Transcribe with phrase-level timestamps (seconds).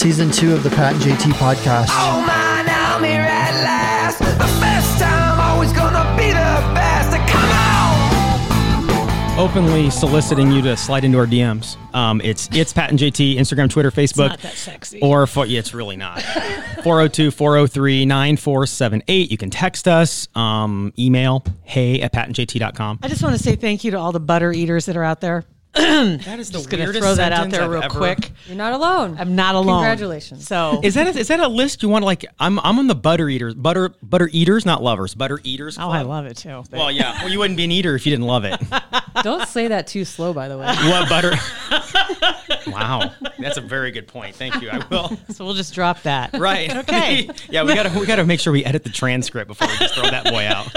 [0.00, 1.88] season two of the Pat and JT podcast.
[1.90, 4.18] Oh man, I'm here at last.
[4.18, 7.10] The best time, always gonna be the best.
[7.28, 9.38] Come on!
[9.38, 11.76] openly soliciting you to slide into our DMs.
[11.94, 14.30] Um, it's it's Pat and JT, Instagram, Twitter, Facebook.
[14.30, 15.00] not that sexy.
[15.02, 16.22] Or for, yeah, it's really not.
[16.82, 19.30] 402 403 9478.
[19.30, 23.00] You can text us, um, email hey at patandjt.com.
[23.02, 25.20] I just want to say thank you to all the butter eaters that are out
[25.20, 25.44] there.
[25.74, 28.32] That is the Just gonna throw that out there real quick.
[28.48, 29.16] You're not alone.
[29.20, 29.82] I'm not alone.
[29.82, 30.46] Congratulations.
[30.46, 32.24] So Is that a, is that a list you want like?
[32.40, 35.78] I'm I'm on the butter eaters, butter butter eaters, not lovers, butter eaters.
[35.78, 36.64] oh, I love it too.
[36.72, 37.22] Well, yeah.
[37.22, 38.60] Well, you wouldn't be an eater if you didn't love it.
[39.22, 40.66] Don't say that too slow, by the way.
[40.66, 41.32] what butter?
[42.66, 44.34] wow, that's a very good point.
[44.34, 44.70] Thank you.
[44.70, 45.16] I will.
[45.30, 46.36] So we'll just drop that.
[46.36, 46.74] Right.
[46.74, 47.30] Okay.
[47.48, 50.10] yeah, we gotta we gotta make sure we edit the transcript before we just throw
[50.10, 50.74] that boy out.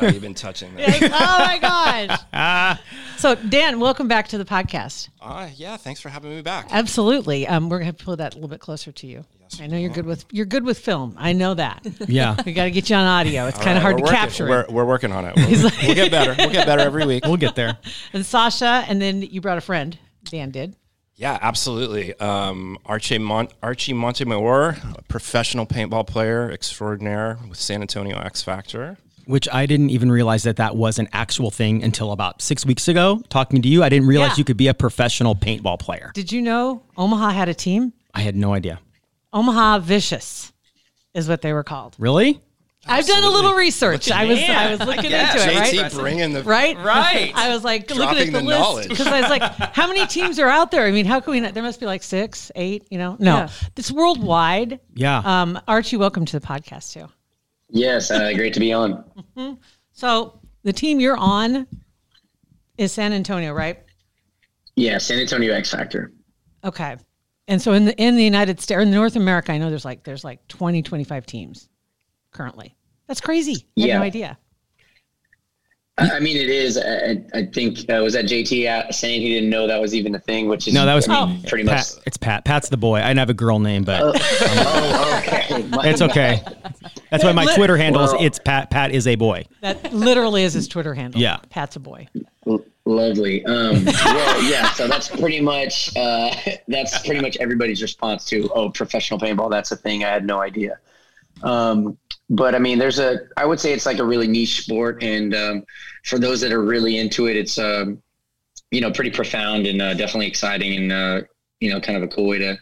[0.00, 1.02] Not even touching that.
[1.02, 2.20] oh my gosh.
[2.32, 2.80] Ah.
[3.18, 5.08] so Dan, welcome back to the podcast.
[5.20, 6.66] Uh, yeah, thanks for having me back.
[6.70, 7.46] Absolutely.
[7.46, 9.24] Um, we're gonna have to pull that a little bit closer to you.
[9.40, 11.14] Yes, I know you're good with you're good with film.
[11.18, 11.86] I know that.
[12.08, 12.36] Yeah.
[12.46, 13.46] We got to get you on audio.
[13.46, 14.70] It's kind of All hard to working- capture We're, it.
[14.72, 15.34] we're working on it.
[15.36, 16.34] We'll, we'll get better.
[16.36, 17.24] We'll get better every week.
[17.24, 17.78] We'll get there.
[18.12, 19.96] And Sasha, and then you brought a friend.
[20.24, 20.74] Dan did.
[21.16, 22.14] Yeah, absolutely.
[22.18, 28.96] Um, Archie, Mon- Archie Montemayor, a professional paintball player extraordinaire with San Antonio X Factor.
[29.26, 32.88] Which I didn't even realize that that was an actual thing until about six weeks
[32.88, 33.22] ago.
[33.28, 34.34] Talking to you, I didn't realize Yeah.
[34.38, 36.10] you could be a professional paintball player.
[36.14, 37.92] Did you know Omaha had a team?
[38.14, 38.80] I had no idea.
[39.32, 40.52] Omaha Vicious
[41.14, 41.94] is what they were called.
[41.98, 42.40] Really?
[42.84, 44.10] I've done a little research.
[44.10, 45.34] I was I was looking guess.
[45.40, 45.92] into it, JT right?
[45.92, 46.76] bringing the Right?
[46.84, 47.32] Right.
[47.36, 50.40] I was like looking at the, the list because I was like, how many teams
[50.40, 50.84] are out there?
[50.84, 51.54] I mean, how can we not?
[51.54, 53.16] There must be like six, eight, you know?
[53.20, 53.36] No.
[53.36, 53.48] Yeah.
[53.76, 54.80] It's worldwide.
[54.94, 55.22] Yeah.
[55.24, 57.08] Um, Archie, welcome to the podcast too.
[57.72, 59.04] Yes, uh, great to be on.
[59.92, 61.66] So the team you're on
[62.78, 63.82] is San Antonio, right?
[64.76, 66.12] Yeah, San Antonio X Factor.
[66.64, 66.96] Okay.
[67.48, 70.04] And so in the in the United States in North America, I know there's like
[70.04, 71.68] there's like 20, 25 teams
[72.30, 72.76] currently.
[73.08, 73.66] That's crazy.
[73.76, 73.98] I had Yeah.
[73.98, 74.38] no idea.
[75.98, 76.78] I I mean, it is.
[76.78, 80.18] I, I think uh, was that JT saying he didn't know that was even a
[80.20, 81.48] thing, which is No, that was I mean, me.
[81.48, 81.74] pretty much.
[81.76, 82.44] Pat, it's Pat.
[82.44, 82.96] Pat's the boy.
[83.00, 85.62] I didn't have a girl name, but Oh, okay.
[85.68, 86.42] My it's okay.
[87.10, 88.70] That's why my Twitter handle is Well- it's Pat.
[88.70, 89.44] Pat is a boy.
[89.60, 91.20] That literally is his Twitter handle.
[91.20, 91.38] Yeah.
[91.50, 92.08] Pat's a boy.
[92.14, 92.60] bad.
[92.84, 93.44] Lovely.
[93.44, 94.72] Um, well, yeah.
[94.72, 96.34] So that's pretty much uh,
[96.68, 99.50] that's pretty much everybody's response to oh, professional paintball.
[99.50, 100.04] That's a thing.
[100.04, 100.78] I had no idea.
[101.44, 101.96] Um,
[102.28, 103.20] but I mean, there's a.
[103.36, 105.64] I would say it's like a really niche sport, and um,
[106.04, 108.02] for those that are really into it, it's um,
[108.72, 111.26] you know pretty profound and uh, definitely exciting, and uh,
[111.60, 112.58] you know, kind of a cool way to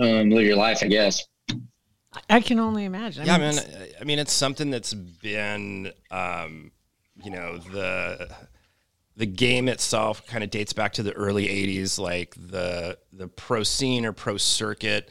[0.00, 1.26] um, live your life, I guess.
[2.28, 3.26] I can only imagine.
[3.26, 3.88] Yeah, I mean, man.
[4.00, 6.72] I mean, it's something that's been, um,
[7.22, 8.30] you know, the
[9.16, 11.98] the game itself kind of dates back to the early '80s.
[11.98, 15.10] Like the the pro scene or pro circuit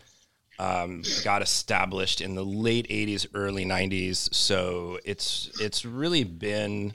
[0.59, 4.33] um, got established in the late '80s, early '90s.
[4.33, 6.93] So it's it's really been,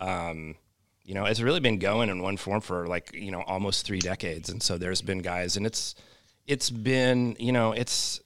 [0.00, 0.56] um,
[1.02, 4.00] you know, it's really been going in one form for like you know almost three
[4.00, 4.50] decades.
[4.50, 5.94] And so there's been guys, and it's
[6.46, 8.20] it's been you know it's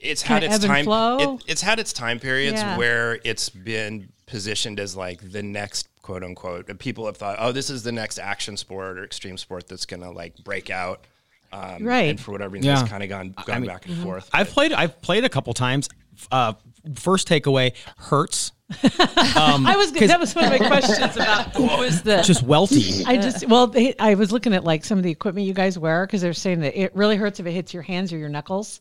[0.00, 0.86] it's had its time.
[0.88, 2.76] It, it's had its time periods Yeah.
[2.76, 6.68] where it's been positioned as like the next quote unquote.
[6.68, 9.86] and People have thought, oh, this is the next action sport or extreme sport that's
[9.86, 11.04] gonna like break out.
[11.52, 12.10] Um, Right.
[12.10, 12.80] And for whatever reason, Yeah.
[12.80, 14.28] it's kind of gone gone mean, back and forth.
[14.32, 14.72] I've played.
[14.72, 15.88] I've played a couple times.
[16.30, 16.52] Uh,
[16.96, 18.52] first takeaway hurts.
[18.82, 23.02] I was that was one of my questions about what was the Just welty.
[23.06, 25.78] I just well, they, I was looking at like some of the equipment you guys
[25.78, 28.28] wear because they're saying that it really hurts if it hits your hands or your
[28.28, 28.80] knuckles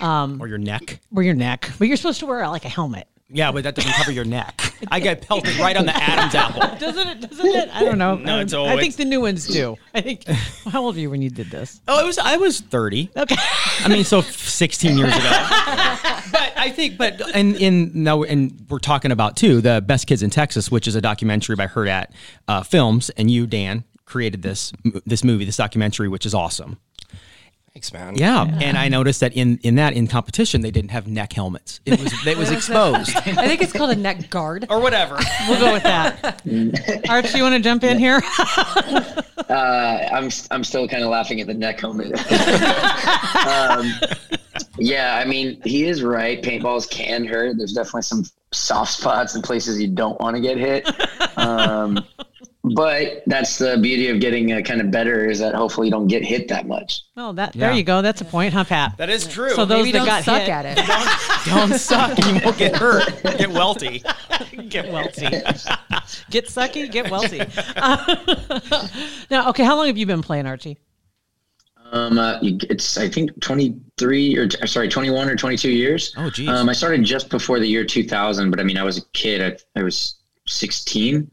[0.00, 1.00] or your neck.
[1.14, 1.70] or your neck.
[1.78, 4.60] But you're supposed to wear like a helmet, Yeah, but that doesn't cover your neck.
[4.90, 6.60] I get pelted right on the Adam's apple.
[6.78, 7.20] doesn't it?
[7.30, 7.68] Doesn't it?
[7.74, 8.14] I don't know.
[8.16, 8.76] No, it's always.
[8.76, 9.76] I think the new ones do.
[9.94, 10.26] I think.
[10.70, 11.80] How old were you when you did this?
[11.88, 12.18] Oh, it was.
[12.18, 13.10] I was thirty.
[13.16, 13.36] Okay.
[13.80, 15.22] I mean, so 16 years ago.
[15.24, 20.22] but I think, but and in now, and we're talking about too the Best Kids
[20.22, 22.12] in Texas, which is a documentary by Hurt at
[22.48, 24.72] uh, Films, and you, Dan, created this
[25.04, 26.78] this movie, this documentary, which is awesome.
[27.76, 28.16] Thanks, man.
[28.16, 31.80] Yeah, and I noticed that in in that in competition they didn't have neck helmets.
[31.84, 34.64] It was it was exposed I think it's called a neck guard.
[34.70, 35.18] or whatever.
[35.46, 36.40] We'll go with that.
[37.10, 38.22] Archie, you want to jump in here?
[39.48, 42.08] Uh, I'm I'm still kind of laughing at the neck helmet.
[43.46, 43.92] um,
[44.76, 46.42] yeah, I mean, he is right.
[46.42, 47.56] Paintballs can hurt.
[47.56, 50.88] There's definitely some soft spots and places you don't want to get hit.
[51.38, 52.04] Um,
[52.74, 56.08] but that's the beauty of getting uh, kind of better is that hopefully you don't
[56.08, 57.02] get hit that much.
[57.14, 57.68] Well, that Yeah.
[57.68, 58.02] there you go.
[58.02, 58.96] That's a point, huh, Pat?
[58.96, 59.50] That is true.
[59.50, 61.46] So those Maybe that don't got suck hit, at it.
[61.46, 63.22] don't suck and you won't get hurt.
[63.22, 64.02] Get welty.
[64.68, 65.26] get welty.
[66.30, 67.38] get sucky, get welty.
[69.30, 70.78] now, okay, how long have you been playing, Archie?
[71.92, 76.12] Um, uh, it's I think 23 or uh, sorry 21 or 22 years.
[76.16, 76.48] Oh, geez.
[76.48, 79.40] Um, I started just before the year 2000, but I mean I was a kid.
[79.76, 80.15] I, I was
[80.48, 81.30] 16.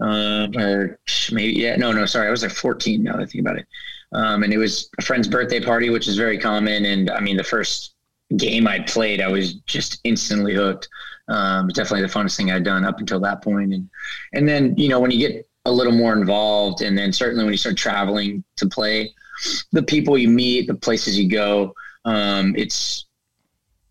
[0.00, 0.98] Uh, or
[1.32, 3.66] maybe yeah no no sorry I was like 14 now that I think about it.
[4.12, 6.84] Um, and it was a friend's birthday party, which is very common.
[6.84, 7.94] And I mean the first
[8.36, 10.88] game I played, I was just instantly hooked.
[11.28, 13.44] Um, definitely the funnest thing I'd done up until that.
[13.46, 13.88] And
[14.32, 17.52] and then you know when you get a little more involved, and then certainly when
[17.52, 19.12] you start traveling to play,
[19.72, 21.74] the people you meet, the places you go,
[22.04, 23.06] um, it's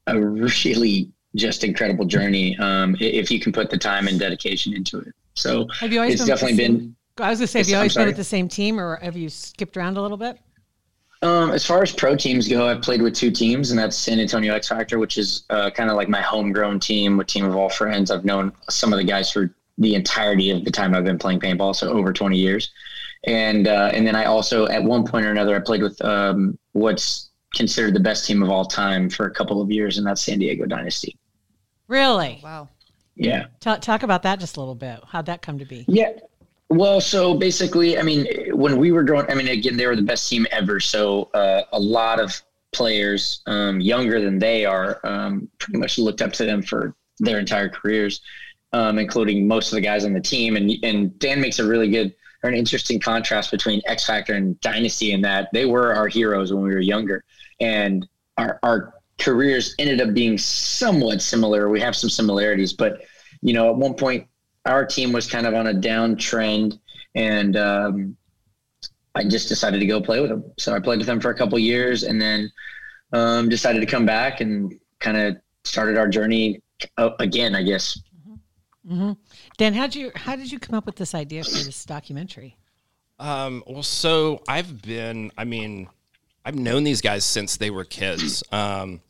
[0.07, 4.99] a really just incredible journey um, if you can put the time and dedication into
[4.99, 5.13] it.
[5.35, 6.95] So Have you always it's been definitely same- been.
[7.17, 9.29] I was gonna say, have you always been with the same team, or have you
[9.29, 10.37] skipped around a little bit?
[11.21, 14.19] Um, as far as pro teams go, I've played with two teams, and that's San
[14.19, 17.55] Antonio X Factor, which is uh, kind of like my homegrown team, a team of
[17.55, 18.11] all friends.
[18.11, 21.39] I've known some of the guys for the entirety of the time I've been playing
[21.39, 22.69] paintball, so over 20 years.
[23.23, 26.59] And uh, and then I also, at one point or another, I played with um,
[26.73, 30.21] what's considered the best team of all time for a couple of years, and that's
[30.21, 31.17] San Diego Dynasty.
[31.87, 32.39] Really?
[32.43, 32.69] Wow.
[33.15, 33.45] Yeah.
[33.59, 34.99] Ta- talk about that just a little bit.
[35.07, 35.85] How'd that come to be?
[35.87, 36.11] Yeah.
[36.69, 40.01] Well, so basically, I mean, when we were growing, I mean, again, they were the
[40.01, 40.79] best team ever.
[40.79, 42.41] So uh, a lot of
[42.73, 47.39] players um, younger than they are um, pretty much looked up to them for their
[47.39, 48.21] entire careers,
[48.73, 50.55] um, including most of the guys on the team.
[50.57, 54.59] And and Dan makes a really good or an interesting contrast between X Factor and
[54.59, 57.23] Dynasty in that they were our heroes when we were younger,
[57.59, 58.07] and
[58.37, 61.69] our our careers ended up being somewhat similar.
[61.69, 63.01] We have some similarities, but
[63.41, 64.27] you know, at one point
[64.65, 66.79] our team was kind of on a downtrend
[67.13, 68.17] and um,
[69.13, 70.43] I just decided to go play with them.
[70.57, 72.51] So I played with them for a couple years and then
[73.13, 76.61] um, decided to come back and kind of started our journey
[76.97, 77.97] again, I guess.
[79.57, 82.57] Dan, how'd you how did you come up with this idea for this documentary?
[83.17, 85.87] Um, well, so I've been, I mean,
[86.45, 88.43] I've known these guys since they were kids.
[88.51, 89.01] Um,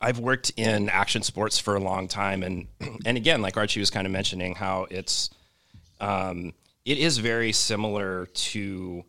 [0.00, 2.66] I've worked in action sports for a long time, and
[3.04, 5.28] and again, like Archie was kind of mentioning, how it's,
[6.00, 6.54] um,
[6.86, 9.04] it is very similar to,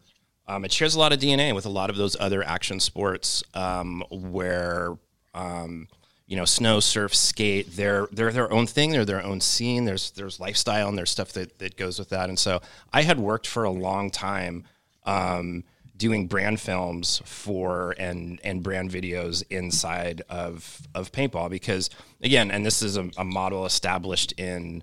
[0.47, 3.41] um, it shares a lot of DNA with a lot of those other action sports,
[3.53, 4.97] um, where,
[5.33, 5.87] um,
[6.27, 8.91] you know, snow, surf, skate, they're they're their own thing.
[8.91, 9.85] They're their own scene.
[9.85, 12.29] There's there's lifestyle and there's stuff that that goes with that.
[12.29, 14.65] And so I had worked for a long time.
[15.05, 15.63] Um,
[16.01, 21.91] doing brand films for and and brand videos inside of of paintball because
[22.23, 24.81] again and this is a, a model established in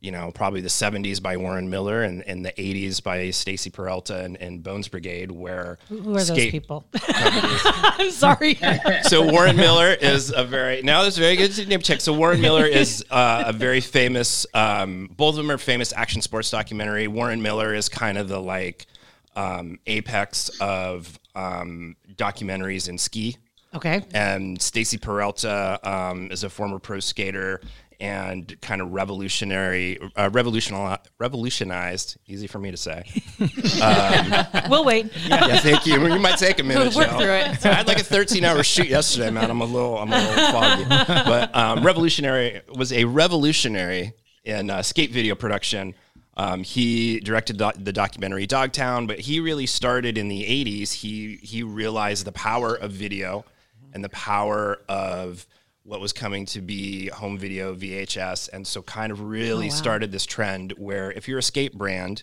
[0.00, 4.20] you know probably the 70s by Warren Miller and, and the 80s by Stacy Peralta
[4.24, 6.86] and, and Bones Brigade where Who are those skate- people?
[7.08, 8.58] I'm sorry.
[9.02, 12.00] so Warren Miller is a very now that's a very good name check.
[12.00, 14.46] So Warren Miller is uh, a very famous.
[14.54, 17.06] Um, both of them are famous action sports documentary.
[17.06, 18.86] Warren Miller is kind of the like
[19.36, 23.36] um, apex of um, documentaries in ski,
[23.74, 24.02] Okay.
[24.14, 27.60] and Stacy Peralta um, is a former pro skater
[28.00, 32.16] and kind of revolutionary, uh, revolutional, revolutionized.
[32.26, 33.04] Easy for me to say.
[34.68, 35.10] We'll wait.
[35.26, 36.04] Yeah, thank you.
[36.06, 36.94] You might take a minute.
[36.94, 37.18] Work Joe.
[37.18, 37.66] through it.
[37.66, 39.50] I had like a 13 hour shoot yesterday, man.
[39.50, 40.84] I'm a little, I'm a little foggy.
[40.88, 44.12] But um, Revolutionary was a revolutionary
[44.44, 45.94] in uh, skate video production.
[46.36, 50.92] Um, he directed the, the documentary Dogtown, but he really started in the 80s.
[50.92, 53.44] He he realized the power of video
[53.92, 55.46] and the power of
[55.84, 60.24] what was coming to be home video VHS, and so kind of really started this
[60.26, 62.22] trend where if you're a skate brand,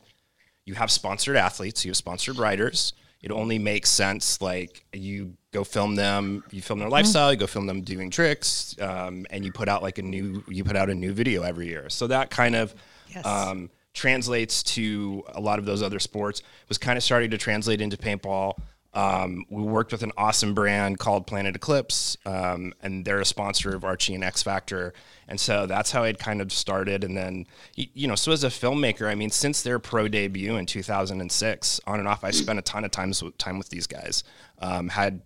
[0.66, 2.94] you have sponsored athletes, you have sponsored writers.
[3.22, 7.46] It only makes sense like you go film them, you film their lifestyle, you go
[7.46, 10.90] film them doing tricks, um, and you put out like a new you put out
[10.90, 11.88] a new video every year.
[11.90, 12.74] So that kind of
[13.14, 13.26] Yes.
[13.26, 16.42] um, translates to a lot of those other sports.
[16.68, 18.60] Was kind of starting to translate into paintball.
[18.94, 23.74] Um, we worked with an awesome brand called Planet Eclipse, um, and they're a sponsor
[23.74, 24.94] of Archie and X Factor.
[25.30, 27.06] And so that's how it kind of started.
[27.06, 30.66] And then, you know, so as a filmmaker, I mean, since their pro debut in
[30.66, 34.26] 2006, on and off, I spent a ton of time with these guys.
[34.60, 35.22] Um, had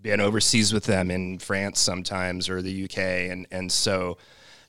[0.00, 2.98] been overseas with them in France sometimes or the UK,
[3.30, 4.16] and and so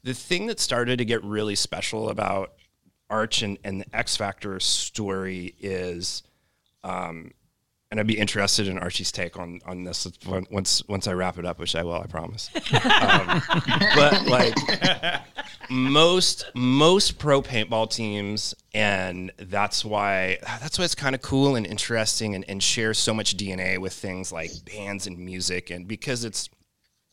[0.03, 2.53] the thing that started to get really special about
[3.09, 6.23] Arch and, and the X Factor story is,
[6.83, 7.31] um,
[7.91, 11.45] and I'd be interested in Archie's take on on this once once I wrap it
[11.45, 12.49] up, which I will, I promise.
[12.73, 13.41] um,
[13.95, 14.55] but like
[15.69, 21.65] most most pro paintball teams, and that's why that's why it's kind of cool and
[21.65, 26.23] interesting and, and shares so much DNA with things like bands and music, and because
[26.23, 26.49] it's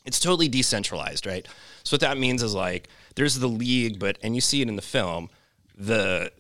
[0.05, 1.47] it's totally decentralized, right?
[1.83, 4.77] So what that means is like there's the league, but and you see it in
[4.77, 5.31] the film,
[5.77, 6.33] the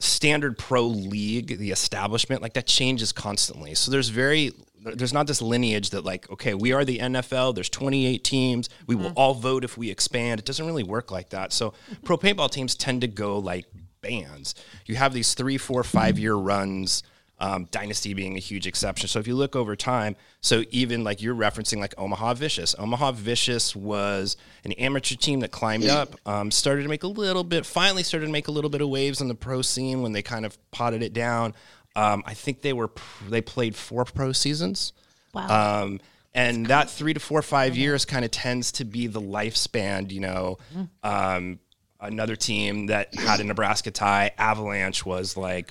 [0.00, 3.74] standard pro league, the establishment, like that changes constantly.
[3.74, 4.52] So there's very
[4.84, 8.94] there's not this lineage that like okay we are the NFL there's 28 teams we
[8.94, 9.14] will mm.
[9.16, 10.40] all vote if we expand.
[10.40, 11.52] It doesn't really work like that.
[11.52, 11.74] So
[12.04, 13.66] pro paintball teams tend to go like
[14.02, 14.54] bands.
[14.84, 17.02] You have these three four five year runs
[17.44, 21.20] um, dynasty being a huge exception so if you look over time so even like
[21.20, 26.50] you're referencing like omaha vicious omaha vicious was an amateur team that climbed up um,
[26.50, 29.20] started to make a little bit finally started to make a little bit of waves
[29.20, 31.54] in the pro scene when they kind of potted it down
[31.96, 34.92] um, I think they were pr- they played four pro seasons.
[35.32, 35.82] Wow.
[35.82, 36.00] Um,
[36.34, 40.10] and that three to four five years kind of tends to be the lifespan.
[40.10, 40.58] You know,
[41.02, 41.60] um,
[42.00, 45.70] another team that had a Nebraska tie, Avalanche, was like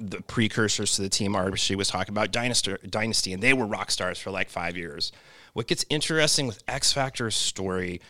[0.00, 3.66] the precursors to the team are she was talking about, Dynasty, Dynasty, and they were
[3.66, 5.12] rock stars for like five years.
[5.52, 8.00] What gets interesting with X Factor's story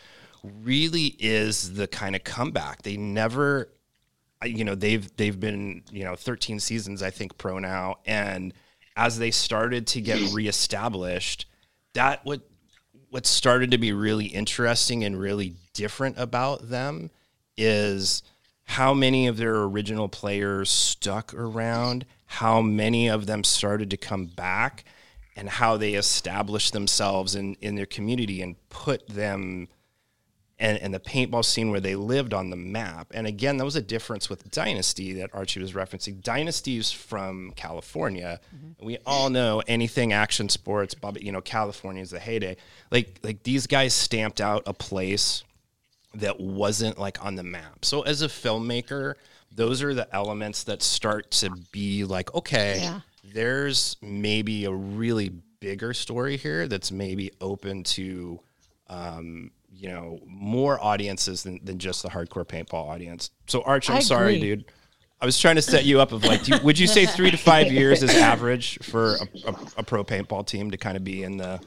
[0.43, 2.83] really is the kind of comeback.
[2.83, 3.69] They never
[4.45, 8.53] you know they've they've been you know 13 seasons I think pro now and
[8.95, 10.33] as they started to get mm.
[10.33, 11.47] reestablished
[11.93, 12.41] that what
[13.09, 17.09] what started to be really interesting and really different about them
[17.57, 18.21] is
[18.67, 24.25] how many of their original players stuck around how many of them started to come
[24.25, 24.83] back
[25.35, 29.67] and how they established themselves in in their community and put them
[30.59, 33.11] and, and the paintball scene where they lived on the map.
[33.13, 36.21] And again, that was a difference with Dynasty that Archie was referencing.
[36.21, 38.39] Dynasty's from California.
[38.79, 42.57] And we all know anything action sports, Bobby, you know, California is the heyday.
[42.91, 45.43] Like like these guys stamped out a place
[46.17, 47.83] that wasn't like on the map.
[47.85, 49.15] So as a filmmaker,
[49.51, 52.99] those are the elements that start to be like, okay, Yeah.
[53.33, 58.39] there's maybe a really bigger story here that's maybe open to
[58.89, 63.31] um, you know, more audiences than, than just the hardcore paintball audience.
[63.47, 64.55] So Arch, I'm I sorry, agree.
[64.55, 64.65] dude.
[65.19, 67.31] I was trying to set you up of like, do you, would you say three
[67.31, 71.03] to five years is average for a, a, a pro paintball team to kind of
[71.03, 71.59] be in the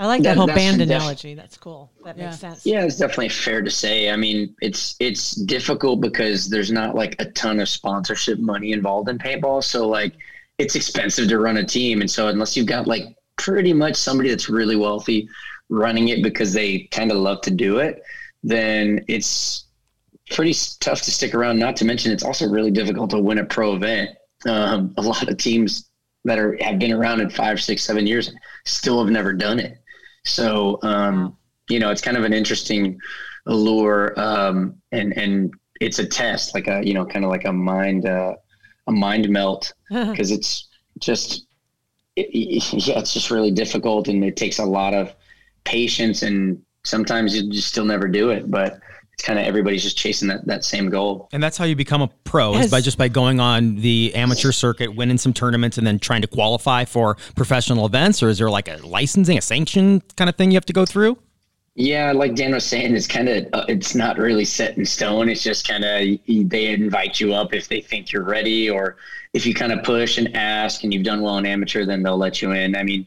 [0.00, 1.34] I like that That- whole band def- analogy.
[1.34, 1.90] That's cool.
[2.04, 2.26] That Yeah.
[2.26, 2.64] makes sense.
[2.64, 4.10] Yeah, it's definitely fair to say.
[4.10, 9.08] I mean, it's it's difficult because there's not like a ton of sponsorship money involved
[9.08, 9.64] in paintball.
[9.64, 10.12] So like
[10.58, 12.00] it's expensive to run a team.
[12.00, 13.04] And so unless you've got like
[13.36, 15.28] pretty much somebody that's really wealthy
[15.68, 18.02] running it because they kind of love to do it,
[18.42, 19.64] then it's
[20.30, 21.58] pretty tough to stick around.
[21.58, 24.10] Not to mention it's also really difficult to win a pro event.
[24.46, 25.86] Um, a lot of teams
[26.24, 28.32] that are have been around in five, six, seven years
[28.64, 29.78] still have never done it.
[30.24, 31.36] So um,
[31.68, 32.98] you know, it's kind of an interesting
[33.46, 37.52] allure, um, and and it's a test, like a you know, kind of like a
[37.52, 38.34] mind uh,
[38.86, 41.46] a mind melt because it's just
[42.16, 42.28] it,
[42.86, 45.14] yeah, it's just really difficult, and it takes a lot of
[45.64, 48.80] patience, and sometimes you just still never do it, but.
[49.18, 51.28] It's kind of everybody's just chasing that, that same goal.
[51.32, 54.52] And that's how you become a pro is by just by going on the amateur
[54.52, 58.22] circuit, winning some tournaments, and then trying to qualify for professional events.
[58.22, 60.86] Or is there like a licensing, a sanction kind of thing you have to go
[60.86, 61.18] through?
[61.74, 65.28] Yeah, like Dan was saying, it's kind of uh, it's not really set in stone.
[65.28, 68.98] It's just kind of they invite you up if they think you're ready, or
[69.32, 72.16] if you kind of push and ask, and you've done well in amateur, then they'll
[72.16, 72.76] let you in.
[72.76, 73.04] I mean,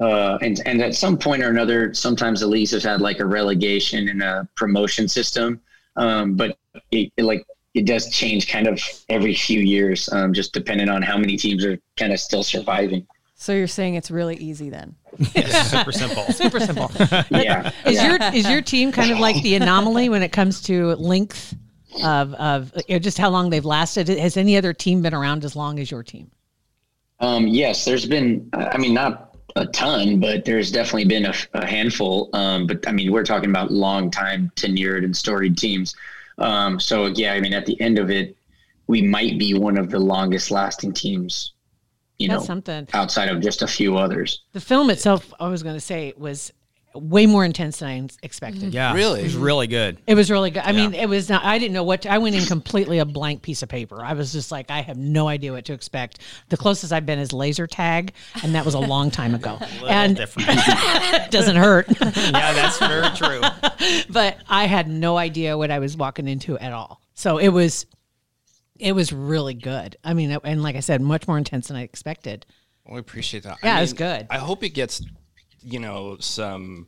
[0.00, 3.26] uh, and and at some point or another, sometimes the leagues have had like a
[3.26, 5.60] relegation and a promotion system,
[5.96, 6.58] um, but
[6.90, 11.02] it, it like it does change kind of every few years, um, just depending on
[11.02, 13.06] how many teams are kind of still surviving.
[13.36, 14.94] So you're saying it's really easy then?
[15.34, 16.24] Yes, Super simple.
[16.32, 16.90] Super simple.
[17.30, 17.72] Yeah.
[17.84, 21.54] Is your is your team kind of like the anomaly when it comes to length
[22.02, 24.08] of of you know, just how long they've lasted?
[24.08, 26.30] Has any other team been around as long as your team?
[27.20, 31.66] Um, yes, there's been, I mean, not a ton, but there's definitely been a, a
[31.66, 32.28] handful.
[32.32, 35.94] Um, but I mean, we're talking about long time tenured and storied teams.
[36.38, 38.36] Um, so yeah, I mean, at the end of it,
[38.86, 41.52] we might be one of the longest lasting teams,
[42.18, 42.88] you That's know, something.
[42.92, 44.42] outside of just a few others.
[44.52, 46.52] The film itself, I was going to say, was
[46.94, 48.62] way more intense than I expected.
[48.62, 48.70] Mm-hmm.
[48.70, 49.20] Yeah, Really?
[49.20, 49.98] it was really good.
[50.06, 50.62] It was really good.
[50.64, 53.04] I mean, it was not, I didn't know what, to, I went in completely a
[53.04, 54.00] blank piece of paper.
[54.02, 56.20] I was just like, I have no idea what to expect.
[56.50, 59.58] The closest I've been is laser tag, and that was a long time ago.
[59.86, 60.48] and different.
[60.56, 61.88] it doesn't hurt.
[62.00, 63.40] yeah, that's very true.
[64.10, 67.00] but I had no idea what I was walking into at all.
[67.14, 67.86] So it was,
[68.78, 69.96] it was really good.
[70.04, 72.46] I mean, and like I said, much more intense than I expected.
[72.84, 73.58] Well, We appreciate that.
[73.64, 74.26] Yeah, it's good.
[74.30, 75.02] I hope it gets,
[75.64, 76.86] you know, some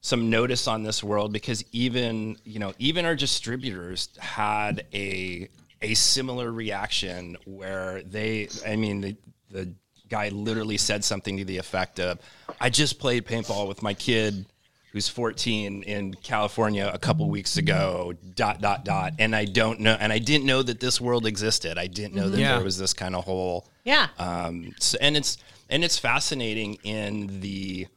[0.00, 5.48] some notice on this world because even you know even our distributors had a
[5.82, 9.16] a similar reaction where they I mean the
[9.50, 9.72] the
[10.08, 12.18] guy literally said something to the effect of
[12.60, 14.46] I just played paintball with my kid
[14.92, 18.14] who's 14 in California a couple weeks ago.
[18.34, 19.12] Dot dot dot.
[19.18, 21.76] And I don't know, and I didn't know that this world existed.
[21.76, 22.54] I didn't know that Yeah.
[22.54, 23.68] there was this kind of whole.
[23.84, 24.06] Yeah.
[24.18, 25.36] Um, so, and it's
[25.68, 27.88] and it's fascinating in the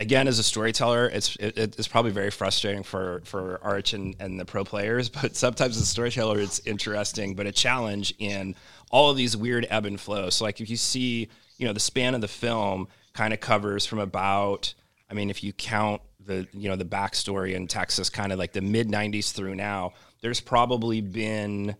[0.00, 4.38] again as a storyteller it's it, it's probably very frustrating for for arch and, and
[4.38, 8.54] the pro players but sometimes as a storyteller it's interesting but a challenge in
[8.90, 11.80] all of these weird ebb and flow so like if you see you know the
[11.80, 14.72] span of the film kind of covers from about
[15.10, 18.52] i mean if you count the you know the backstory in texas kind of like
[18.52, 21.74] the mid 90s through now there's probably been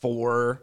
[0.00, 0.62] four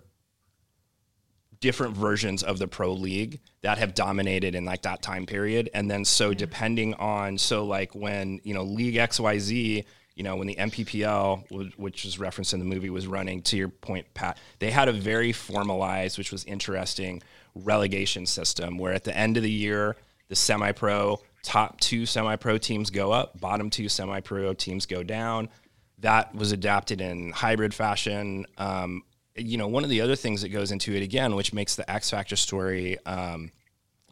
[1.61, 5.89] different versions of the pro league that have dominated in like that time period and
[5.89, 10.55] then so depending on so like when you know league xyz you know when the
[10.55, 14.89] NPPL which was referenced in the movie was running to your point pat they had
[14.89, 17.21] a very formalized which was interesting
[17.55, 19.95] relegation system where at the end of the year
[20.29, 25.47] the semi-pro top two semi-pro teams go up bottom two semi-pro teams go down
[26.01, 28.45] that was adapted in hybrid fashion.
[28.57, 29.03] Um,
[29.35, 31.89] you know, one of the other things that goes into it again, which makes the
[31.89, 33.51] X Factor story um,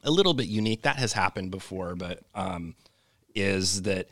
[0.03, 2.75] a little bit unique, that has happened before, but um,
[3.35, 4.07] is that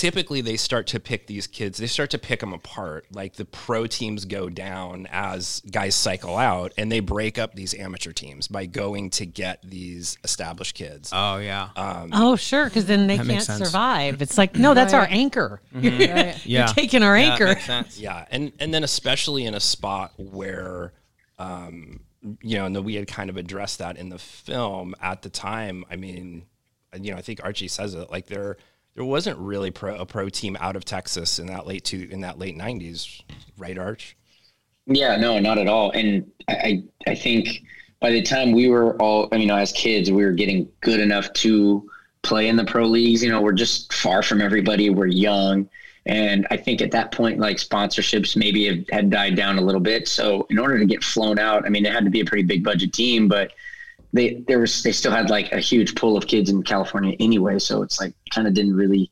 [0.00, 3.04] typically they start to pick these kids, they start to pick them apart.
[3.12, 7.74] Like the pro teams go down as guys cycle out, and they break up these
[7.74, 11.10] amateur teams by going to get these established kids.
[11.12, 11.68] Oh yeah.
[11.76, 14.22] Oh, sure, because then they can't survive.
[14.22, 15.12] It's like, no, that's our Right.
[15.12, 15.60] anchor.
[15.78, 16.34] yeah.
[16.44, 17.46] You're taking our Yeah, anchor.
[17.46, 17.98] makes sense.
[18.00, 20.94] Yeah, and and then especially in a spot where,
[21.38, 22.00] um,
[22.42, 25.84] you know, and we had kind of addressed that in the film at the time.
[25.90, 26.46] I mean,
[26.98, 28.56] you know, I think Archie says it like there
[28.94, 32.20] there wasn't really pro, a pro team out of Texas in that late two in
[32.20, 33.22] that late nineties,
[33.56, 34.16] right, Arch?
[34.86, 35.90] Yeah, no, not at all.
[35.92, 37.62] And I, I think
[38.00, 41.32] by the time we were all, I mean, as kids, we were getting good enough
[41.34, 41.88] to
[42.22, 43.22] play in the pro leagues.
[43.22, 44.90] You know, we're just far from everybody.
[44.90, 45.68] We're young.
[46.06, 50.08] And I think at that point, like sponsorships maybe had died down a little bit.
[50.08, 52.42] So in order to get flown out, I mean, it had to be a pretty
[52.42, 53.52] big budget team, but
[54.12, 57.58] they there was they still had like a huge pool of kids in California anyway.
[57.58, 59.10] So it's like kind of didn't really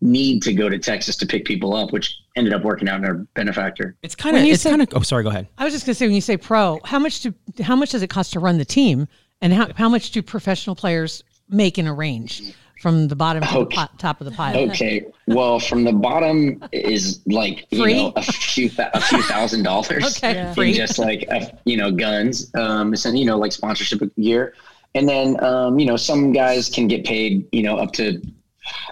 [0.00, 3.06] need to go to Texas to pick people up, which ended up working out in
[3.06, 3.96] our benefactor.
[4.02, 4.42] It's kind of.
[4.42, 4.88] You It's kind of.
[4.92, 5.22] Oh, sorry.
[5.22, 5.48] Go ahead.
[5.58, 8.02] I was just gonna say when you say pro, how much do how much does
[8.02, 9.08] it cost to run the team,
[9.40, 13.48] and how how much do professional players make in a range from the bottom to
[13.50, 13.76] the Okay.
[13.76, 14.54] pot, top of the pile?
[14.70, 15.06] Okay.
[15.26, 17.94] Well, from the bottom is like you Free?
[17.94, 20.18] know a few th- a few thousand dollars.
[20.18, 20.52] Okay, Yeah.
[20.52, 20.74] free.
[20.74, 24.52] just like a, you know guns, um, and you know like sponsorship gear,
[24.94, 28.20] and then um, you know some guys can get paid you know up to,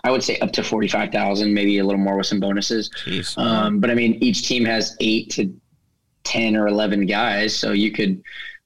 [0.04, 2.88] I would say up to forty five thousand, maybe a little more with some bonuses.
[3.04, 3.36] Jeez.
[3.36, 5.52] Um, but I mean, each team has eight to
[6.24, 8.22] ten or eleven guys, so you could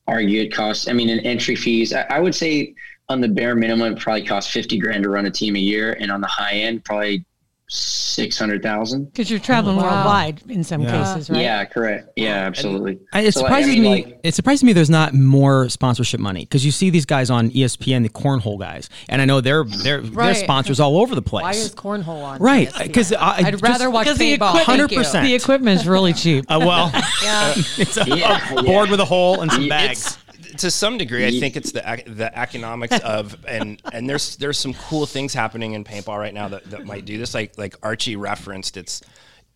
[0.07, 0.87] argue it costs.
[0.87, 2.75] I mean, in entry fees, I, I would say
[3.09, 5.97] on the bare minimum, it probably costs fifty grand to run a team a year,
[6.01, 7.25] and on the high end, probably
[7.69, 9.07] six hundred thousand.
[9.07, 9.83] Because you're traveling Wow.
[9.95, 11.03] worldwide in some Yeah.
[11.15, 11.41] cases, right?
[11.43, 12.11] Yeah, correct.
[12.15, 12.99] Yeah, absolutely.
[13.13, 13.89] I- It So, like, surprises I mean, me.
[13.89, 14.73] like- it surprises me.
[14.73, 18.89] There's not more sponsorship money because you see these guys on ESPN, the cornhole guys,
[19.09, 21.43] and I know they're they're they're sponsors all over the place.
[21.43, 22.39] Why is cornhole on?
[22.39, 22.69] right?
[22.73, 22.87] ESPN?
[22.87, 24.61] Because I'd rather watch Because the paintball.
[24.61, 24.99] equipment- Thank you.
[24.99, 25.23] 100%.
[25.25, 26.45] The equipment's really cheap.
[26.49, 26.93] Uh, well,
[27.25, 27.53] Yeah.
[27.79, 28.91] it's a, Yeah, a board yeah.
[28.93, 30.19] with a hole and some It's- bags.
[30.59, 34.75] To some degree, I think it's the the economics of and and there's there's some
[34.75, 37.35] cool things happening in paintball right now that, that might do this.
[37.35, 39.03] Like like Archie referenced, it's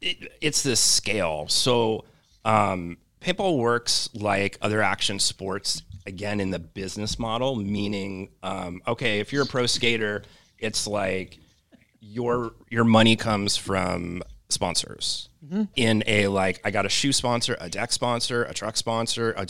[0.01, 1.47] it, it's this scale.
[1.49, 2.05] So
[2.45, 9.21] um, paintball works like other action sports again in the business model, meaning um, okay,
[9.21, 10.23] if you're a pro skater,
[10.59, 11.39] it's like
[12.01, 15.29] your your money comes from sponsors.
[15.75, 19.47] In a like I got a shoe sponsor, a deck sponsor, a truck sponsor, a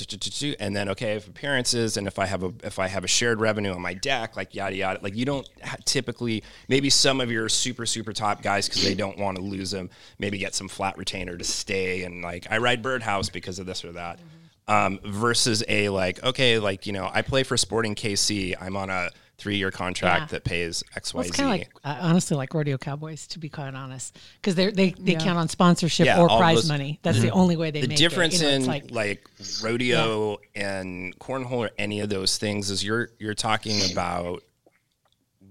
[0.60, 3.40] and then okay, if appearances and if I have a if I have a shared
[3.40, 5.48] revenue on my deck, like yada yada, like you don't
[5.84, 9.72] typically maybe some of your super super top guys because they don't want to lose
[9.72, 13.66] them, maybe get some flat retainer to stay and like I ride Birdhouse because of
[13.66, 14.20] this or that.
[14.68, 18.90] Um, versus a like okay like you know I play for Sporting KC I'm on
[18.90, 19.10] a
[19.40, 20.26] three year contract Yeah.
[20.38, 23.48] that pays X Well, it's kind of like uh, honestly like rodeo cowboys, to be
[23.48, 25.18] quite honest, because they they they Yeah.
[25.20, 27.00] count on sponsorship Yeah, or prize those- money.
[27.02, 28.42] That's the only way they the make difference it.
[28.42, 29.30] You know, in it's like, like,
[29.62, 34.42] rodeo and cornhole or any of those things is you're you're talking about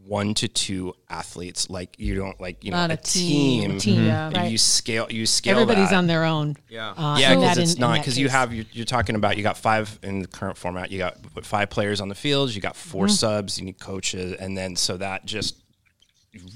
[0.10, 3.70] one to two athletes like you don't like you know a, a team.
[3.72, 4.46] team, team, Yeah.
[4.48, 5.96] you scale you scale Everybody's that.
[5.98, 6.58] on their own.
[6.68, 6.92] Yeah.
[6.98, 9.38] Uh, yeah because that- it's in- in not because you have you're, you're talking about
[9.38, 12.54] you got five in the current format you got what, five players on the field
[12.56, 13.14] you got 4 Mm-hmm.
[13.14, 15.56] subs you need coaches and then so that just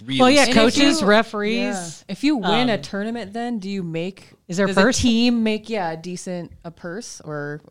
[0.06, 2.04] really Well, yeah, coaches, you- referees.
[2.08, 2.12] Yeah.
[2.14, 4.32] If you win a Um, tournament, then do you make?
[4.48, 5.00] Is there a does purse?
[5.00, 7.62] a team make yeah a decent a purse or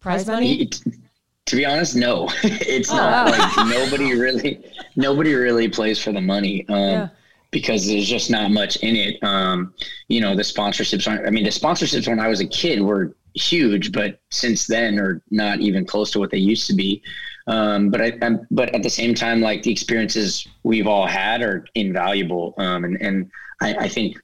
[0.00, 0.70] prize Prize money?
[1.46, 4.64] to be honest, no, it's not like nobody really,
[4.96, 6.64] nobody really plays for the money.
[6.68, 7.08] Um, Yeah.
[7.50, 9.22] because there's just not much in it.
[9.22, 9.74] Um,
[10.08, 13.14] you know, the sponsorships aren't, I mean, the sponsorships when I was a kid were
[13.34, 17.02] huge, but since then are not even close to what they used to be.
[17.48, 21.42] Um, but I, I'm, but at the same time, like the experiences we've all had
[21.42, 22.54] are invaluable.
[22.56, 24.16] Um, and, and I, I think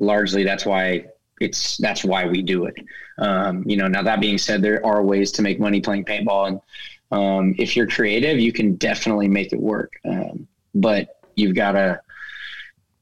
[0.00, 1.06] largely that's why
[1.40, 2.76] it's, that's why we do it.
[3.18, 6.48] Um, you know, now that being said, there are ways to make money playing paintball.
[6.48, 6.60] And,
[7.12, 9.92] um, if you're creative, you can definitely make it work.
[10.04, 12.00] Um, but you've got to,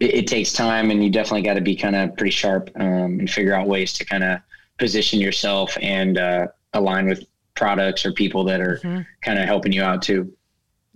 [0.00, 3.18] it, it takes time and you definitely got to be kind of pretty sharp um,
[3.20, 4.40] and figure out ways to kind of
[4.78, 8.78] position yourself and uh, align with products or people that are
[9.22, 10.32] kind of helping you out too.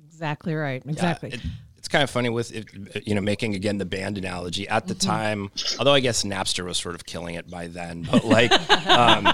[0.07, 0.83] Exactly right.
[0.87, 1.31] Exactly.
[1.31, 1.40] It-
[1.88, 4.94] it's kind of funny with it, you know making again the band analogy at the
[4.94, 5.51] time.
[5.79, 8.53] Although I guess Napster was sort of killing it by then, but like
[8.87, 9.27] um,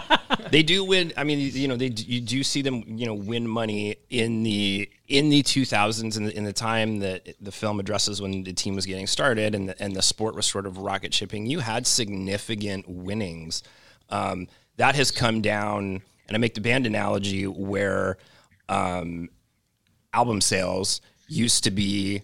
[0.53, 1.13] they do win.
[1.17, 4.89] I mean, you know, they you do see them you know win money in the
[5.09, 8.77] in the 2000s in the, in the time that the film addresses when the team
[8.77, 11.47] was getting started and the, and the sport was sort of rocket shipping.
[11.47, 13.65] You had significant winnings.
[14.11, 18.17] Um, that has come down, and I make the band analogy where
[18.69, 19.29] um,
[20.13, 22.23] album sales used to be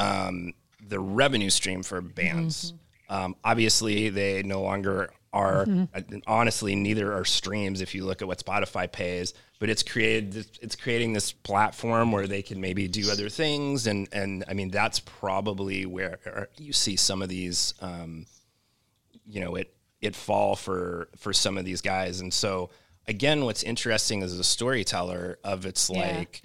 [0.00, 0.54] um,
[0.88, 2.72] the revenue stream for bands.
[3.08, 5.66] Um, obviously, they no longer are.
[5.94, 7.80] uh, Honestly, neither are streams.
[7.80, 10.32] If you look at what Spotify pays, but it's created.
[10.32, 14.54] This, it's creating this platform where they can maybe do other things, and and I
[14.54, 17.74] mean that's probably where you see some of these.
[17.80, 18.26] Um,
[19.26, 22.70] you know it it fall for for some of these guys and so
[23.06, 26.16] again what's interesting as a storyteller of it's Yeah.
[26.18, 26.42] like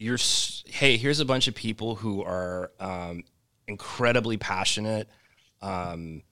[0.00, 0.18] you're
[0.66, 3.22] hey here's a bunch of people who are um,
[3.68, 5.08] incredibly passionate
[5.60, 6.22] um,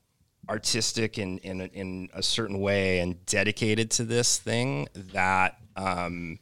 [0.49, 6.39] artistic in, in, a- in a certain way and dedicated to this thing that um,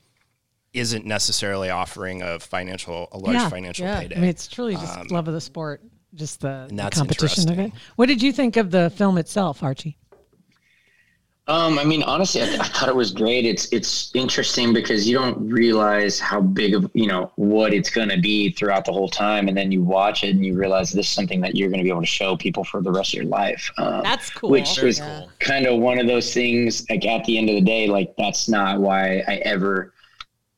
[0.72, 4.00] isn't necessarily offering a financial a large financial yeah.
[4.00, 5.82] payday I mean, it's truly just love of the sport,
[6.14, 7.72] just the, the competition of it.
[7.96, 9.98] What did you think of the film itself, Archie?
[11.48, 13.44] Um, I mean, honestly, I, I thought it was great.
[13.44, 18.08] It's it's interesting because you don't realize how big of you know what it's going
[18.08, 21.06] to be throughout the whole time, and then you watch it and you realize this
[21.06, 23.14] is something that you're going to be able to show people for the rest of
[23.14, 23.70] your life.
[23.78, 24.50] Um, That's cool.
[24.50, 25.00] Which Very was
[25.38, 26.84] kind of one of those things.
[26.90, 29.92] Like at the end of the day, like that's not why I ever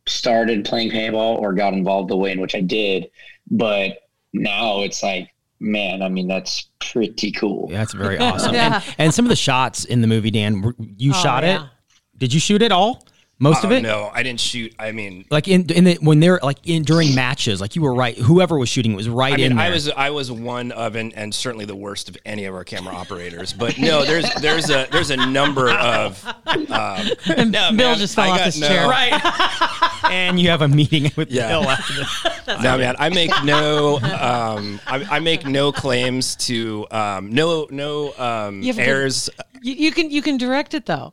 [0.07, 3.11] started playing paintball or got involved the way in which I did.
[3.51, 7.68] But now it's like, man, I mean, that's pretty cool.
[7.71, 8.55] Yeah, that's very awesome.
[8.55, 8.77] Yeah.
[8.87, 11.64] and, and some of the shots in the movie, Dan, you Oh, shot yeah.
[11.64, 11.71] it.
[12.16, 13.07] Did you shoot it all?
[13.40, 13.83] Most of Oh, it?
[13.83, 17.14] no i didn't shoot i mean Like in in the when they're like in during
[17.14, 18.16] matches, like you were right.
[18.18, 19.66] Whoever was shooting was right I in there.
[19.66, 22.64] I was I was one of and, and certainly the worst of any of our
[22.64, 23.53] camera operators.
[23.53, 27.07] But no, there's there's a there's a number of um,
[27.51, 28.88] no, Bill man, just fell I off got his no- chair.
[28.88, 30.03] right.
[30.11, 31.48] and you have a meeting with Yeah.
[31.48, 32.27] Bill after this.
[32.62, 38.14] No, man, I make no um, I, I make no claims to um, no no
[38.18, 41.12] um, You have to- You, you can you can direct it though.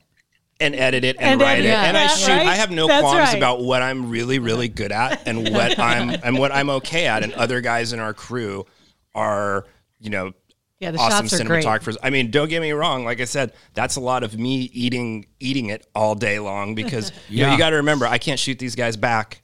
[0.59, 2.29] And edit it and, And write edit it it, and I shoot.
[2.29, 2.47] right?
[2.47, 3.37] I have no That's qualms right.
[3.37, 7.23] about what I'm really really good at and what I'm and what I'm okay at.
[7.23, 8.65] And other guys in our crew
[9.13, 9.65] are
[9.99, 10.31] you know
[10.79, 11.65] Yeah, the awesome shots are great.
[11.65, 11.97] cinematographers.
[12.03, 13.05] I mean, don't get me wrong.
[13.05, 17.11] Like I said, that's a lot of me eating eating it all day long because
[17.29, 19.41] you, know, you got to remember, I can't shoot these guys back.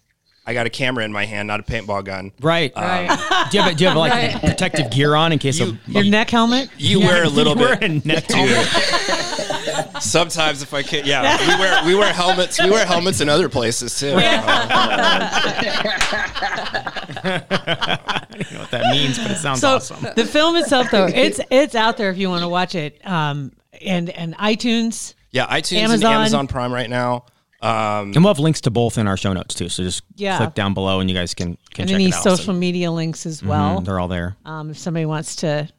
[0.52, 2.34] I got a camera in my hand, not a paintball gun.
[2.42, 2.74] Right.
[2.76, 3.48] Right.
[3.50, 6.04] do you have do you have like protective gear on in case You- of Your
[6.04, 6.70] neck helmet.
[6.78, 7.90] You wear a little you wear bit.
[8.04, 8.68] a neck Dude.
[10.02, 12.62] Sometimes if I can, yeah, we wear we wear helmets.
[12.62, 14.14] We wear helmets in other places too.
[17.24, 20.06] I don't know what that means, but it sounds So awesome.
[20.16, 23.00] the film itself, though, it's it's out there if you want to watch it.
[23.08, 25.14] Um, and and iTunes.
[25.32, 26.12] Yeah, iTunes Amazon.
[26.12, 27.26] and Amazon Prime right now.
[27.62, 29.69] Um, And we'll have links to both in our show notes too.
[29.69, 30.38] So just Yeah.
[30.38, 32.24] click down below and you guys can can and check any it out.
[32.24, 33.82] social So- media links as Mhm, well.
[33.82, 34.36] they're all there.
[34.45, 35.69] Um, if somebody wants to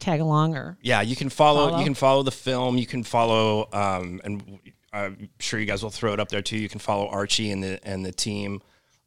[0.00, 1.78] tag along or yeah, you can follow, Follow.
[1.78, 2.78] You can follow the film.
[2.78, 4.58] You can follow, um, and
[4.92, 6.56] I'm sure you guys will throw it up there too.
[6.58, 8.60] You can follow Archie and the and the team.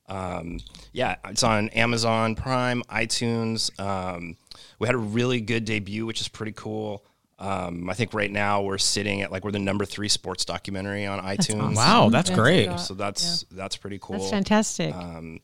[0.08, 0.60] Um,
[0.92, 3.78] yeah, it's on Amazon Prime, iTunes.
[3.80, 4.38] Um,
[4.80, 7.04] we had a really good debut, which is pretty cool.
[7.40, 11.06] Um, I think right now we're sitting at like we're the number three sports documentary
[11.06, 11.76] on iTunes.
[11.76, 12.80] Wow, that's great.
[12.80, 14.20] So that's that's pretty cool.
[14.20, 14.94] that's fantastic.
[14.96, 15.40] Um,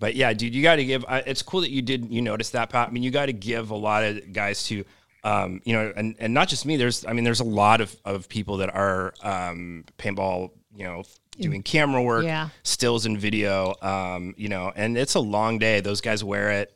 [0.00, 1.04] but yeah, dude, you got to give.
[1.08, 2.10] Uh, it's cool that you did.
[2.10, 2.88] You noticed that, Pat.
[2.88, 4.84] I mean, you got to give a lot of guys to,
[5.24, 6.76] um, you know, and and not just me.
[6.76, 10.50] There's, I mean, there's a lot of of people that are um, paintball.
[10.76, 11.02] You know,
[11.40, 12.50] doing camera work, Yeah.
[12.62, 13.74] stills and video.
[13.82, 15.80] Um, you know, and it's a long day.
[15.80, 16.72] Those guys wear it.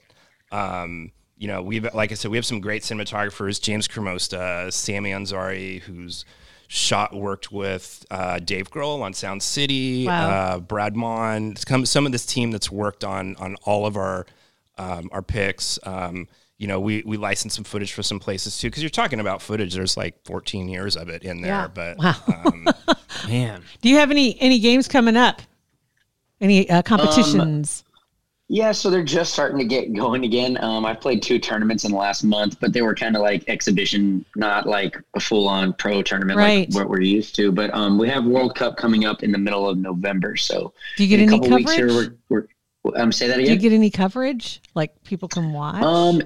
[1.42, 5.80] You know, we've like I said, we have some great cinematographers: James Cremosta, Sammy Anzari,
[5.80, 6.24] who's
[6.68, 10.30] shot worked with uh, Dave Grohl on Sound City, Wow.
[10.30, 14.24] uh, Brad Mon, some some of this team that's worked on on all of our
[14.78, 15.80] um, our picks.
[15.82, 16.28] Um,
[16.58, 19.42] you know, we we licensed some footage for some places too, because you're talking about
[19.42, 19.74] footage.
[19.74, 21.66] There's like 14 years of it in there, Yeah.
[21.74, 22.14] but Wow.
[22.46, 22.68] um,
[23.26, 25.42] Man, Do you have any any games coming up?
[26.40, 27.82] Any uh, competitions?
[28.52, 30.62] Yeah, so they're just starting to get going again.
[30.62, 33.44] Um, I've played two tournaments in the last month, but they were kind of like
[33.48, 36.68] exhibition, not like a full-on pro tournament Right.
[36.68, 37.50] like what we're used to.
[37.50, 41.04] But um, we have World Cup coming up in the middle of November, so Do
[41.04, 42.10] you get any couple weeks here, coverage?
[42.28, 42.46] we're,
[42.84, 43.46] we're um, say that again.
[43.46, 44.60] Do you get any coverage?
[44.74, 45.82] Like people can watch?
[45.82, 46.20] Um,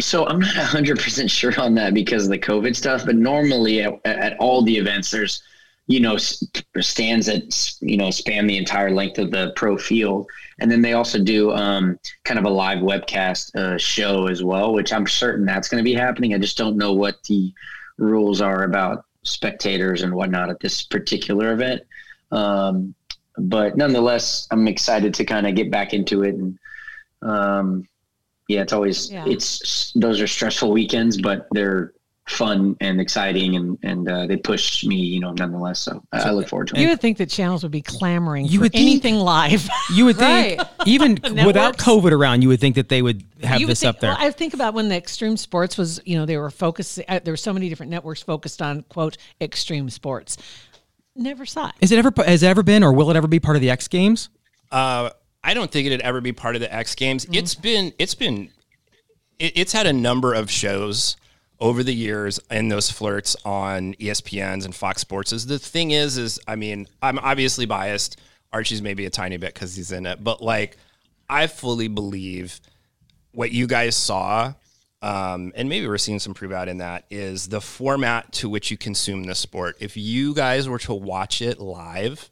[0.00, 3.94] so I'm not 100% sure on that because of the COVID stuff, but normally at,
[4.04, 5.42] at all the events, there's,
[5.88, 10.26] you know, stands that, you know, span the entire length of the pro field.
[10.60, 14.72] And then they also do um, kind of a live webcast uh, show as well,
[14.72, 16.34] which I'm certain that's going to be happening.
[16.34, 17.52] I just don't know what the
[17.98, 21.82] rules are about spectators and whatnot at this particular event.
[22.30, 22.94] Um,
[23.36, 26.58] but nonetheless, I'm excited to kind of get back into it and,
[27.22, 27.88] um,
[28.48, 29.24] yeah, it's always Yeah.
[29.26, 31.92] it's those are stressful weekends, but they're
[32.26, 35.80] fun and exciting, and and uh, they push me, you know, nonetheless.
[35.80, 36.80] So I, I look forward to it.
[36.80, 39.68] you would think that channels would be clamoring You for would think- anything live.
[39.94, 40.68] you would think Right.
[40.86, 41.76] even without.
[41.78, 44.10] COVID around, you would think that they would have You would this think- up there.
[44.10, 47.00] Well, I think about when the extreme sports was, you know, they were focused.
[47.08, 50.36] Uh, there were so many different networks focused on quote extreme sports.
[51.16, 51.74] Never saw it.
[51.80, 53.70] Is it ever has it ever been or will it ever be part of the
[53.70, 54.28] X Games?
[54.70, 55.10] Uh,
[55.44, 57.26] I don't think it'd ever be part of the X Games.
[57.32, 58.48] It's been it's been
[59.38, 61.16] it, it's had a number of shows
[61.62, 65.32] over the years in those flirts on ESPNs and Fox Sports.
[65.32, 68.20] Is the thing is is I mean I'm obviously biased.
[68.52, 70.76] Archie's maybe a tiny bit because he's in it, but like
[71.30, 72.60] I fully believe
[73.30, 74.52] what you guys saw.
[75.00, 78.70] Um, and maybe we're seeing some prove out in that is the format to which
[78.70, 79.76] you consume the sport.
[79.80, 82.28] If you guys were to watch it live,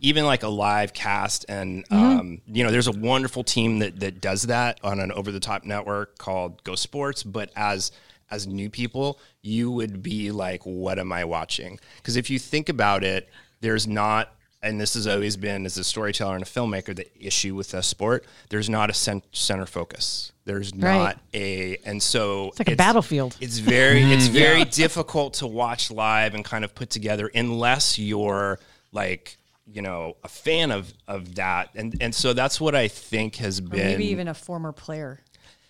[0.00, 4.20] even like a live cast and um, you know there's a wonderful team that that
[4.20, 7.90] does that on an over the top network called GoSports but as
[8.30, 12.68] as new people you would be like what am i watching because if you think
[12.68, 13.28] about it
[13.60, 17.54] there's not and this has always been as a storyteller and a filmmaker the issue
[17.54, 20.96] with the sport there's not a cent- center focus there's Right.
[20.96, 23.36] not a and so It's like a battlefield.
[23.40, 24.12] it's very mm-hmm.
[24.12, 28.58] it's very difficult to watch live and kind of put together unless you're
[28.92, 29.36] like
[29.72, 33.58] you know a fan of of that and and so that's what I think has
[33.58, 35.20] Or been maybe even a former player.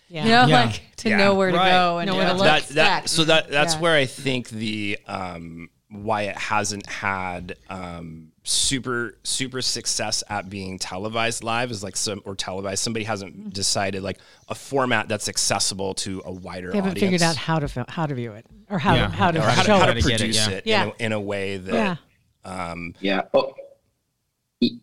[0.09, 0.23] Yeah.
[0.23, 0.65] You know, Yeah.
[0.65, 1.17] like to Yeah.
[1.17, 1.69] know where to Right.
[1.71, 2.45] go and Know where to look.
[2.45, 3.79] that, that so that that's Yeah.
[3.81, 10.77] where I think the um why it hasn't had um super super success at being
[10.79, 14.17] televised live is like some or televised somebody hasn't decided like
[14.49, 17.85] a format that's accessible to a wider They haven't audience figured out how to fil-
[17.89, 19.07] how to view it or how Yeah.
[19.07, 19.93] to how to or how to, show how it.
[19.95, 20.53] to to get it, produce yeah.
[20.53, 20.83] it, Yeah.
[20.83, 22.75] in, a, in a way that Yeah.
[23.01, 23.21] Yeah.
[23.33, 23.53] Oh,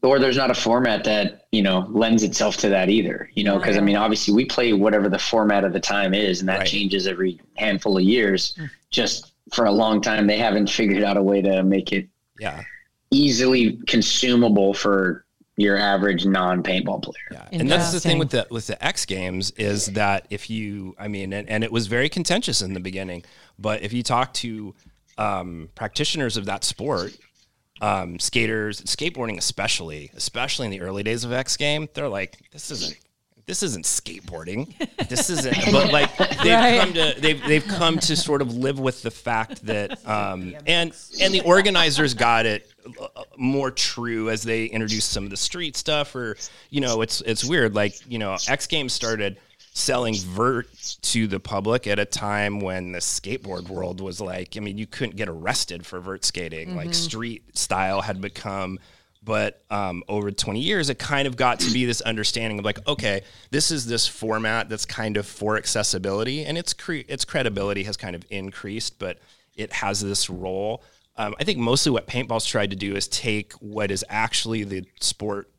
[0.03, 3.29] or there's not a format that you know lends itself to that either.
[3.35, 6.41] You know, because I mean, obviously we play whatever the format of the time is,
[6.41, 6.67] and that Right.
[6.67, 8.59] changes every handful of years.
[8.91, 12.09] Just for a long time, they haven't figured out a way to make it
[12.39, 12.63] yeah
[13.11, 15.25] easily consumable for
[15.57, 17.15] your average non-paintball player.
[17.31, 20.97] Yeah, and that's the thing with the with the X Games is that if you,
[20.99, 23.25] I mean, and, and it was very contentious in the beginning,
[23.59, 24.75] but if you talk to
[25.17, 27.13] um, practitioners of that sport,
[27.85, 32.71] um, skaters, skateboarding especially, especially in the early days of X Game, they're like, this
[32.71, 32.99] isn't.
[33.47, 34.73] This isn't skateboarding.
[35.11, 35.55] This isn't.
[35.71, 36.81] But like they've Right.
[36.81, 40.97] come to they've they've come to sort of live with the fact that um, and
[41.21, 45.77] and the organizers got it uh, more true as they introduced some of the street
[45.77, 46.39] stuff or
[46.71, 49.37] you know it's it's weird like you know X Games started
[49.77, 50.69] selling vert
[51.03, 54.87] to the public at a time when the skateboard world was like I mean you
[54.87, 56.77] couldn't get arrested for vert skating.
[56.77, 58.79] Like street style had become
[59.21, 62.87] but um, over 20 years it kind of got to be this understanding of like
[62.87, 67.83] okay this is this format that's kind of for accessibility and its cre- its credibility
[67.83, 69.19] has kind of increased but
[69.57, 70.85] it has this role.
[71.17, 74.85] Um, i think mostly what paintball's tried to do is take what is actually the
[75.01, 75.51] sport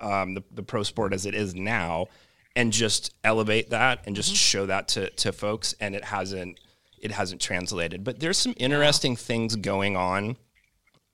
[0.00, 2.06] um, the, the pro sport as it is now
[2.58, 6.58] and just elevate that and just show that to, to folks and it hasn't
[7.00, 8.02] it hasn't translated.
[8.02, 10.36] But there's some interesting things going on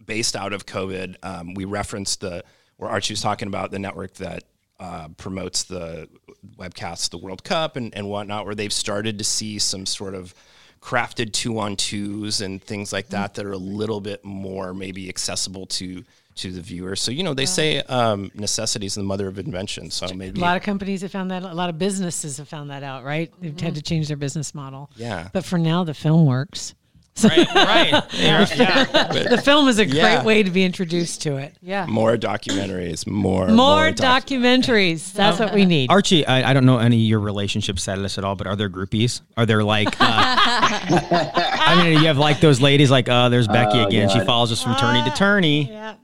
[0.02, 1.16] based out of COVID.
[1.22, 2.42] Um, we referenced the
[2.78, 4.44] where Archie was talking about the network that
[4.80, 6.08] uh, promotes the
[6.56, 10.34] webcasts, the World Cup and, and whatnot, where they've started to see some sort of
[10.80, 15.10] crafted two on twos and things like that that are a little bit more maybe
[15.10, 16.04] accessible to
[16.36, 16.96] to the viewer.
[16.96, 19.90] So you know they say um, necessity is the mother of invention.
[19.90, 21.42] So maybe A lot of companies have found that.
[21.42, 23.04] A lot of businesses have found that out.
[23.04, 23.32] Right?
[23.40, 24.90] They've had to change their business model.
[24.96, 25.28] Yeah.
[25.32, 26.74] But for now, the film works.
[27.22, 28.02] Right, right.
[28.12, 29.12] Yeah, yeah.
[29.30, 30.16] The film is a Yeah.
[30.16, 31.54] great way to be introduced to it.
[31.62, 31.86] Yeah.
[31.86, 35.12] More documentaries, more More doc- documentaries.
[35.12, 35.90] That's what we need.
[35.92, 38.68] Archie, I, I don't know any of your relationship status at all, but are there
[38.68, 39.20] groupies?
[39.36, 40.04] Are there like, uh,
[40.90, 44.08] I mean, you have like those ladies like, oh, there's Becky Oh, again.
[44.08, 45.70] She follows us from tourney to tourney.
[45.70, 45.94] Yeah.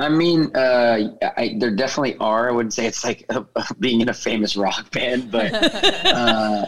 [0.00, 2.48] I mean, uh, I, there definitely are.
[2.48, 3.28] I wouldn't say it's like
[3.80, 5.52] being in a famous rock band, but
[6.06, 6.66] uh,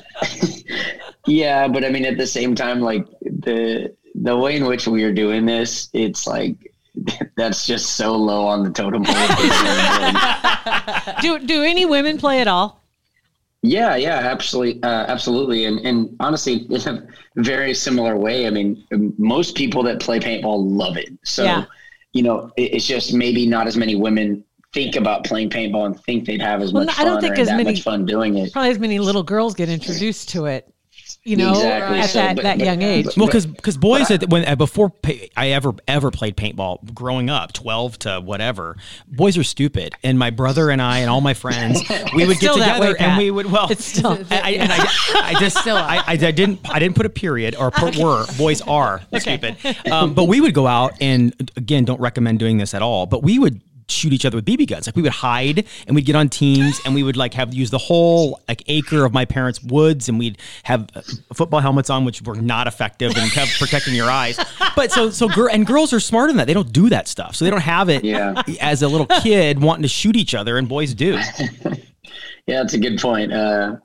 [1.26, 1.68] yeah.
[1.68, 5.12] But I mean, at the same time, like the the way in which we are
[5.12, 6.72] doing this, it's like
[7.36, 9.14] that's just so low on the totem pole.
[11.22, 12.80] Do do any women play at all?
[13.62, 18.46] Yeah, yeah, absolutely, uh, absolutely, and and honestly, in a very similar way.
[18.46, 18.82] I mean,
[19.18, 21.10] most people that play paintball love it.
[21.24, 21.64] So, Yeah.
[22.12, 26.00] You know, it, it's just maybe not as many women think about playing paintball and
[26.04, 28.36] think they'd have as Well, much I don't think as that many- much fun doing
[28.38, 28.52] it.
[28.52, 30.72] Probably as many little girls get introduced to it,
[31.22, 31.98] you know, Exactly.
[32.00, 33.04] at So, that, but- that but- young age.
[33.04, 34.92] but- Well, because because boys at, when uh, before
[35.36, 39.94] I ever ever played paintball growing up, twelve to whatever, boys are stupid.
[40.02, 41.82] And my brother and I and all my friends,
[42.14, 44.50] we would get still that together way, and we would well, It's still- I, I,
[44.52, 47.96] and I, I just I, I, I didn't I didn't put a period or put
[47.96, 49.56] were boys are stupid.
[49.90, 53.06] Um, but we would go out and again, don't recommend doing this at all.
[53.06, 54.86] But we would shoot each other with BB guns.
[54.86, 57.70] Like we would hide and we'd get on teams and we would like have use
[57.70, 61.02] the whole like acre of my parents' woods and we'd have uh,
[61.34, 64.38] football helmets on, which were not effective and kept protecting your eyes.
[64.76, 66.46] But so so girl and girls are smarter than that.
[66.46, 67.34] They don't do that stuff.
[67.36, 68.42] So they don't have it Yeah.
[68.60, 71.18] as a little kid wanting to shoot each other, and boys do.
[72.46, 73.32] Yeah, that's a good point.
[73.32, 73.76] Uh,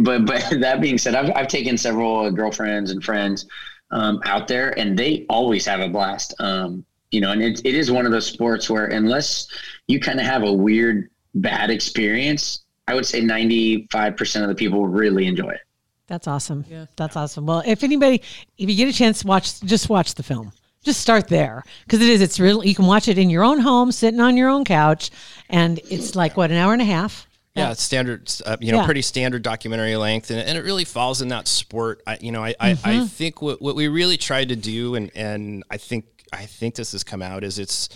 [0.00, 3.46] but but that being said, I've I've taken several uh, girlfriends and friends
[3.90, 6.34] um, out there, and they always have a blast.
[6.38, 9.46] Um, you know, and it, it is one of those sports where unless
[9.86, 14.48] you kind of have a weird bad experience, I would say ninety five percent of
[14.48, 15.60] the people really enjoy it.
[16.06, 16.64] That's awesome.
[16.68, 16.86] Yeah.
[16.96, 17.46] That's awesome.
[17.46, 18.20] Well, if anybody,
[18.58, 20.52] if you get a chance, watch just watch the film.
[20.82, 22.20] Just start there because it is.
[22.20, 22.62] It's real.
[22.62, 25.10] You can watch it in your own home, sitting on your own couch,
[25.48, 27.26] and it's like what an hour and a half.
[27.56, 28.84] Yeah, it's standard, uh, you know, Yeah.
[28.84, 32.02] pretty standard documentary length, and, and it really falls in that sport.
[32.04, 32.88] I, you know, I, I, Mm-hmm.
[32.88, 36.74] I think what, what we really tried to do, and and I think I think
[36.74, 37.88] this has come out, is it's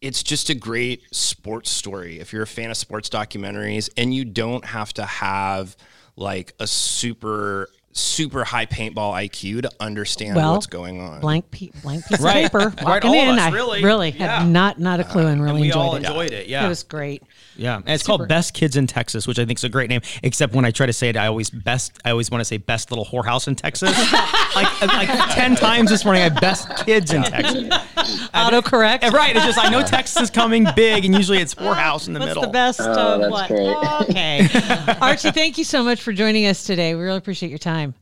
[0.00, 2.20] it's just a great sports story.
[2.20, 5.76] If you're a fan of sports documentaries, and you don't have to have
[6.16, 11.20] like a super super high paintball IQ to understand Well, what's going on.
[11.20, 12.44] Blank, pe- blank piece Right.
[12.44, 12.58] of paper.
[12.76, 13.82] Right, Walking all of in, us, I really.
[13.82, 14.40] really Yeah.
[14.40, 16.04] have not not a clue and uh, really we enjoyed all it.
[16.04, 16.46] enjoyed it.
[16.46, 17.22] Yeah, It was great.
[17.56, 20.02] Yeah, and it's called Best Kids in Texas, which I think is a great name.
[20.22, 21.98] Except when I try to say it, I always best.
[22.04, 23.90] I always want to say best little whorehouse in Texas.
[24.54, 27.72] like like ten times this morning, I have best kids in Texas.
[27.96, 28.98] Autocorrect.
[29.02, 32.12] And right, it's just I know Texas is coming big, and usually it's whorehouse in
[32.14, 32.42] the What's middle.
[32.42, 33.48] the best Oh, of that's what?
[33.48, 34.08] great.
[34.10, 34.96] Okay.
[35.00, 36.94] Archie, thank you so much for joining us today.
[36.94, 37.94] We really appreciate your time.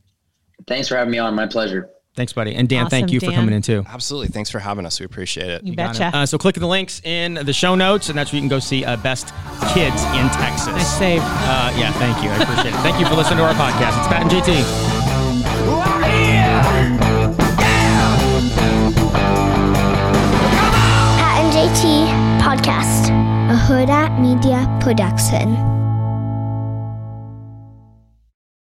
[0.67, 1.35] Thanks for having me on.
[1.35, 1.89] My pleasure.
[2.15, 3.83] Thanks, buddy, and Dan, thank Awesome, you for coming in too.
[3.89, 5.01] Absolutely, thanks for having us.
[5.01, 5.63] We appreciate it.
[5.65, 5.99] You Got it.
[5.99, 6.17] betcha.
[6.17, 8.59] Uh, so click the links in the show notes, and that's where you can go
[8.59, 9.33] see uh, Best
[9.73, 10.67] Kids in Texas.
[10.67, 11.21] Nice save.
[11.21, 12.29] Uh, yeah, thank you.
[12.29, 12.77] I appreciate it.
[12.77, 13.97] Thank you for listening to our podcast.
[13.99, 15.04] It's Pat and JT.
[22.39, 23.09] Podcast,
[23.51, 25.84] a Huda Media Production.